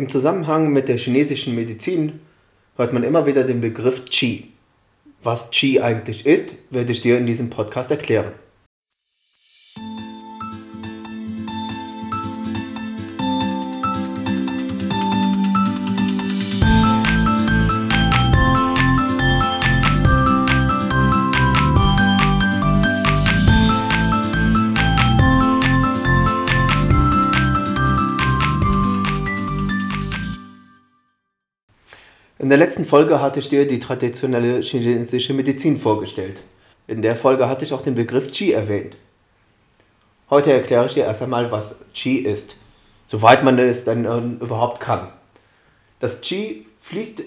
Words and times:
Im 0.00 0.08
Zusammenhang 0.08 0.72
mit 0.72 0.88
der 0.88 0.96
chinesischen 0.96 1.54
Medizin 1.54 2.20
hört 2.76 2.94
man 2.94 3.02
immer 3.02 3.26
wieder 3.26 3.44
den 3.44 3.60
Begriff 3.60 4.06
Qi. 4.06 4.48
Was 5.22 5.50
Qi 5.50 5.82
eigentlich 5.82 6.24
ist, 6.24 6.54
werde 6.70 6.90
ich 6.90 7.02
dir 7.02 7.18
in 7.18 7.26
diesem 7.26 7.50
Podcast 7.50 7.90
erklären. 7.90 8.32
In 32.40 32.48
der 32.48 32.56
letzten 32.56 32.86
Folge 32.86 33.20
hatte 33.20 33.38
ich 33.38 33.50
dir 33.50 33.66
die 33.66 33.80
traditionelle 33.80 34.62
chinesische 34.62 35.34
Medizin 35.34 35.78
vorgestellt. 35.78 36.40
In 36.86 37.02
der 37.02 37.14
Folge 37.14 37.50
hatte 37.50 37.66
ich 37.66 37.74
auch 37.74 37.82
den 37.82 37.94
Begriff 37.94 38.30
Qi 38.30 38.52
erwähnt. 38.52 38.96
Heute 40.30 40.50
erkläre 40.50 40.86
ich 40.86 40.94
dir 40.94 41.04
erst 41.04 41.20
einmal, 41.20 41.52
was 41.52 41.74
Qi 41.92 42.16
ist, 42.16 42.56
soweit 43.04 43.44
man 43.44 43.58
es 43.58 43.84
dann 43.84 44.06
äh, 44.06 44.42
überhaupt 44.42 44.80
kann. 44.80 45.08
Das 45.98 46.22
Qi 46.22 46.64
fließt 46.78 47.22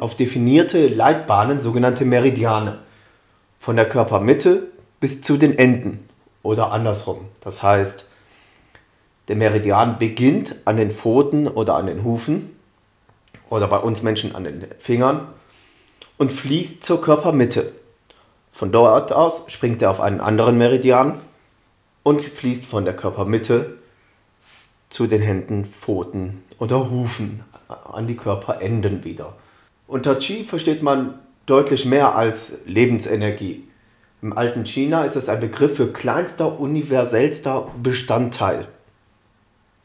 auf 0.00 0.14
definierte 0.14 0.88
Leitbahnen, 0.88 1.60
sogenannte 1.60 2.04
Meridiane, 2.04 2.80
von 3.58 3.76
der 3.76 3.88
Körpermitte 3.88 4.68
bis 5.00 5.22
zu 5.22 5.38
den 5.38 5.56
Enden 5.56 6.06
oder 6.42 6.70
andersrum. 6.70 7.28
Das 7.40 7.62
heißt, 7.62 8.04
der 9.28 9.36
Meridian 9.36 9.96
beginnt 9.98 10.56
an 10.66 10.76
den 10.76 10.90
Pfoten 10.90 11.48
oder 11.48 11.76
an 11.76 11.86
den 11.86 12.04
Hufen 12.04 12.59
oder 13.50 13.68
bei 13.68 13.78
uns 13.78 14.02
Menschen 14.02 14.34
an 14.34 14.44
den 14.44 14.64
Fingern 14.78 15.28
und 16.16 16.32
fließt 16.32 16.82
zur 16.82 17.02
Körpermitte. 17.02 17.72
Von 18.52 18.72
dort 18.72 19.12
aus 19.12 19.44
springt 19.48 19.82
er 19.82 19.90
auf 19.90 20.00
einen 20.00 20.20
anderen 20.20 20.56
Meridian 20.56 21.20
und 22.02 22.22
fließt 22.22 22.64
von 22.64 22.84
der 22.84 22.96
Körpermitte 22.96 23.76
zu 24.88 25.06
den 25.06 25.20
Händen, 25.20 25.64
Pfoten 25.66 26.42
oder 26.58 26.90
Hufen 26.90 27.44
an 27.68 28.06
die 28.06 28.16
Körperenden 28.16 29.04
wieder. 29.04 29.36
Unter 29.86 30.16
Qi 30.16 30.44
versteht 30.44 30.82
man 30.82 31.18
deutlich 31.46 31.84
mehr 31.84 32.14
als 32.14 32.58
Lebensenergie. 32.66 33.64
Im 34.22 34.36
alten 34.36 34.64
China 34.64 35.04
ist 35.04 35.16
es 35.16 35.28
ein 35.28 35.40
Begriff 35.40 35.76
für 35.76 35.92
kleinster, 35.92 36.60
universellster 36.60 37.68
Bestandteil. 37.82 38.68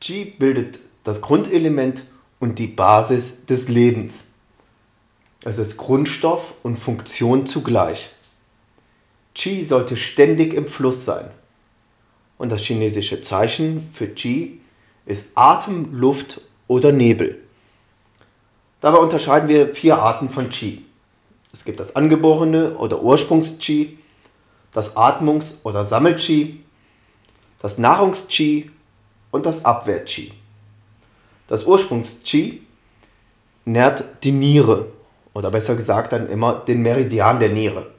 Qi 0.01 0.25
bildet 0.37 0.79
das 1.03 1.21
Grundelement 1.21 2.03
und 2.39 2.59
die 2.59 2.67
Basis 2.67 3.45
des 3.45 3.67
Lebens. 3.67 4.31
Es 5.43 5.57
ist 5.57 5.77
Grundstoff 5.77 6.53
und 6.63 6.77
Funktion 6.77 7.45
zugleich. 7.45 8.09
Qi 9.35 9.63
sollte 9.63 9.95
ständig 9.95 10.53
im 10.53 10.67
Fluss 10.67 11.05
sein. 11.05 11.29
Und 12.37 12.51
das 12.51 12.63
chinesische 12.63 13.21
Zeichen 13.21 13.89
für 13.93 14.07
Qi 14.07 14.59
ist 15.05 15.31
Atem, 15.35 15.93
Luft 15.93 16.41
oder 16.67 16.91
Nebel. 16.91 17.41
Dabei 18.81 18.97
unterscheiden 18.97 19.49
wir 19.49 19.73
vier 19.73 19.97
Arten 19.97 20.29
von 20.29 20.49
Qi. 20.49 20.83
Es 21.53 21.63
gibt 21.63 21.79
das 21.79 21.95
angeborene 21.95 22.77
oder 22.77 23.01
Ursprungs-Qi, 23.01 23.97
das 24.71 24.97
Atmungs- 24.97 25.55
oder 25.63 25.85
Sammel-Qi, 25.85 26.61
das 27.61 27.77
Nahrungs-Qi 27.77 28.69
und 29.31 29.45
das 29.45 29.63
Abwehr-Qi. 29.63 30.33
Das 31.47 31.65
Ursprungs-Qi 31.65 32.61
nährt 33.65 34.03
die 34.23 34.31
Niere 34.31 34.87
oder 35.33 35.51
besser 35.51 35.75
gesagt 35.75 36.13
dann 36.13 36.27
immer 36.29 36.55
den 36.55 36.81
Meridian 36.81 37.39
der 37.39 37.49
Niere. 37.49 37.91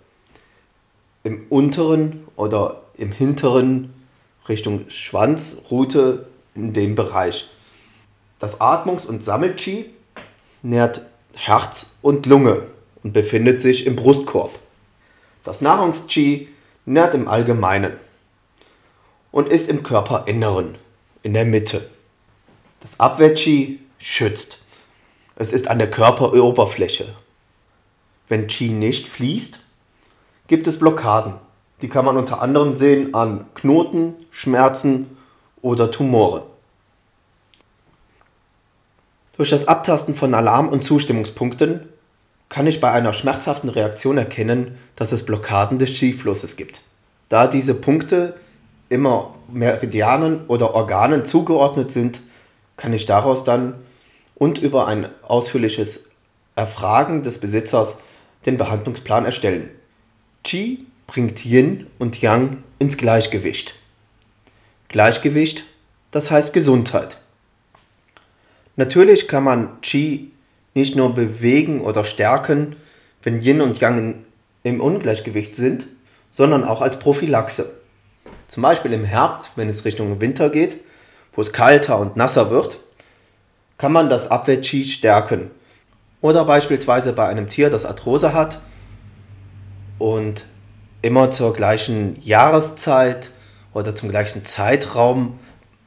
Im 1.22 1.47
unteren 1.48 2.27
oder 2.36 2.83
im 2.95 3.12
hinteren 3.12 3.92
Richtung 4.48 4.89
Schwanzrute 4.89 6.27
in 6.55 6.73
dem 6.73 6.95
Bereich. 6.95 7.48
Das 8.39 8.61
Atmungs- 8.61 9.07
und 9.07 9.24
Sammel-Qi 9.24 9.86
nährt 10.63 11.02
Herz 11.34 11.90
und 12.02 12.27
Lunge 12.27 12.63
und 13.02 13.13
befindet 13.13 13.61
sich 13.61 13.86
im 13.86 13.96
Brustkorb. 13.96 14.58
Das 15.45 15.61
Nahrungs-Qi 15.61 16.48
nährt 16.86 17.14
im 17.14 17.28
Allgemeinen 17.28 17.92
und 19.30 19.48
ist 19.48 19.68
im 19.68 19.83
Körperinneren, 19.83 20.77
in 21.23 21.34
der 21.34 21.45
Mitte. 21.45 21.89
Das 22.86 23.01
Abwehr-Qi 23.01 23.80
schützt. 23.98 24.58
Es 25.35 25.52
ist 25.52 25.67
an 25.67 25.80
der 25.80 25.91
Körperoberfläche. 25.91 27.17
Wenn 28.29 28.47
Qi 28.47 28.69
nicht 28.69 29.08
fließt, 29.08 29.58
gibt 30.47 30.69
es 30.69 30.79
Blockaden. 30.79 31.35
Die 31.83 31.89
kann 31.89 32.05
man 32.05 32.17
unter 32.17 32.41
anderem 32.41 32.77
sehen 32.77 33.13
an 33.13 33.46
Knoten, 33.57 34.14
Schmerzen 34.30 35.17
oder 35.63 35.91
Tumore. 35.91 36.46
Durch 39.36 39.51
das 39.51 39.67
Abtasten 39.67 40.14
von 40.14 40.33
Alarm- 40.33 40.69
und 40.69 40.85
Zustimmungspunkten 40.85 41.89
kann 42.48 42.69
ich 42.69 42.80
bei 42.80 42.92
einer 42.92 43.13
schmerzhaften 43.13 43.69
Reaktion 43.69 44.17
erkennen, 44.17 44.79
dass 44.95 45.11
es 45.11 45.25
Blockaden 45.25 45.80
des 45.80 45.98
Qi-Flusses 45.98 46.57
gibt. 46.57 46.83
Da 47.30 47.48
diese 47.48 47.75
Punkte 47.75 48.36
immer 48.91 49.35
Meridianen 49.48 50.46
oder 50.46 50.77
Organen 50.77 51.25
zugeordnet 51.25 51.91
sind, 51.91 52.20
kann 52.77 52.92
ich 52.92 53.07
daraus 53.07 53.45
dann 53.45 53.75
und 54.35 54.59
über 54.59 54.87
ein 54.87 55.09
ausführliches 55.23 56.11
Erfragen 56.55 57.23
des 57.23 57.39
Besitzers 57.39 57.98
den 58.45 58.57
Behandlungsplan 58.57 59.25
erstellen. 59.25 59.70
Qi 60.45 60.87
bringt 61.07 61.45
Yin 61.45 61.87
und 61.98 62.20
Yang 62.20 62.63
ins 62.79 62.97
Gleichgewicht. 62.97 63.75
Gleichgewicht, 64.89 65.64
das 66.11 66.31
heißt 66.31 66.53
Gesundheit. 66.53 67.19
Natürlich 68.77 69.27
kann 69.27 69.45
man 69.45 69.81
Qi 69.81 70.31
nicht 70.75 70.95
nur 70.95 71.14
bewegen 71.14 71.81
oder 71.81 72.05
stärken, 72.05 72.77
wenn 73.23 73.41
Yin 73.41 73.61
und 73.61 73.81
Yang 73.81 74.27
im 74.63 74.81
Ungleichgewicht 74.81 75.55
sind, 75.55 75.87
sondern 76.31 76.64
auch 76.64 76.83
als 76.83 76.98
Prophylaxe. 76.98 77.81
Zum 78.48 78.63
Beispiel 78.63 78.93
im 78.93 79.05
Herbst, 79.05 79.53
wenn 79.57 79.69
es 79.69 79.85
Richtung 79.85 80.20
Winter 80.20 80.51
geht, 80.51 80.77
wo 81.36 81.42
es 81.42 81.52
kalter 81.52 81.98
und 81.98 82.17
nasser 82.17 82.51
wird, 82.51 82.80
kann 83.79 83.92
man 83.92 84.08
das 84.08 84.30
Abwehr-Qi 84.30 84.85
stärken. 84.86 85.51
Oder 86.23 86.45
beispielsweise 86.45 87.13
bei 87.13 87.29
einem 87.29 87.48
Tier, 87.48 87.70
das 87.70 87.86
Arthrose 87.86 88.33
hat 88.33 88.61
und 89.98 90.46
immer 91.02 91.30
zur 91.30 91.52
gleichen 91.52 92.20
Jahreszeit 92.20 93.30
oder 93.75 93.95
zum 93.95 94.08
gleichen 94.08 94.45
Zeitraum 94.45 95.39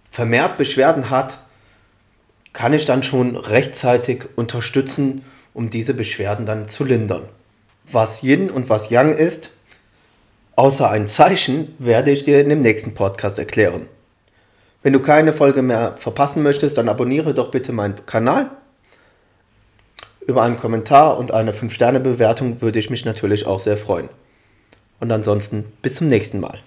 vermehrt 0.10 0.58
Beschwerden 0.58 1.10
hat, 1.10 1.40
kann 2.54 2.74
ich 2.74 2.86
dann 2.86 3.04
schon 3.04 3.36
rechtzeitig 3.36 4.26
unterstützen, 4.36 5.26
um 5.54 5.70
diese 5.70 5.94
Beschwerden 5.94 6.46
dann 6.46 6.68
zu 6.68 6.84
lindern. 6.84 7.24
Was 7.92 8.24
Yin 8.24 8.52
und 8.52 8.70
was 8.70 8.92
Yang 8.92 9.14
ist, 9.14 9.50
außer 10.56 10.90
ein 10.90 11.08
Zeichen, 11.08 11.76
werde 11.80 12.12
ich 12.12 12.24
dir 12.24 12.40
in 12.40 12.50
dem 12.50 12.62
nächsten 12.62 12.94
Podcast 12.94 13.40
erklären. 13.40 13.88
Wenn 14.82 14.94
du 14.94 15.02
keine 15.02 15.34
Folge 15.34 15.62
mehr 15.62 15.98
verpassen 15.98 16.42
möchtest, 16.42 16.78
dann 16.78 16.88
abonniere 16.88 17.34
doch 17.34 17.52
bitte 17.52 17.74
meinen 17.74 18.06
Kanal. 18.06 18.50
Über 20.26 20.44
einen 20.44 20.58
Kommentar 20.58 21.18
und 21.18 21.34
eine 21.34 21.52
5-Sterne-Bewertung 21.52 22.62
würde 22.62 22.80
ich 22.80 22.90
mich 22.90 23.04
natürlich 23.04 23.46
auch 23.46 23.60
sehr 23.60 23.78
freuen. 23.78 24.10
Und 25.00 25.12
ansonsten 25.12 25.66
bis 25.82 25.96
zum 25.96 26.08
nächsten 26.08 26.40
Mal. 26.40 26.60